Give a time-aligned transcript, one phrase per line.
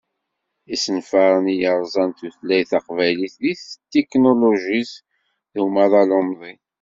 [0.73, 4.93] Isenfaren i yerzan tutlayt taqbaylit deg tetiknulujit
[5.53, 6.59] d umaḍal umḍin.